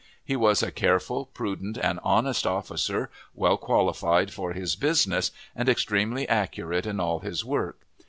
He 0.25 0.35
was 0.35 0.63
a 0.63 0.71
careful, 0.71 1.25
prudent, 1.27 1.77
and 1.79 1.99
honest 2.03 2.47
officer, 2.47 3.11
well 3.35 3.55
qualified 3.57 4.33
for 4.33 4.53
his 4.53 4.75
business, 4.75 5.29
and 5.55 5.69
extremely 5.69 6.27
accurate 6.27 6.87
in 6.87 6.99
all 6.99 7.19
his 7.19 7.45
work. 7.45 7.81